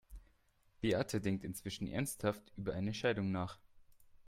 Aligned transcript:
Beate 0.79 1.21
denkt 1.21 1.43
inzwischen 1.43 1.85
ernsthaft 1.85 2.51
über 2.57 2.73
eine 2.73 2.91
Scheidung 2.95 3.31
nach. 3.31 3.59